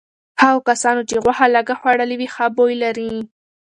[0.41, 3.11] هغو کسانو چې غوښه لږه خوړلي ښه بوی لري.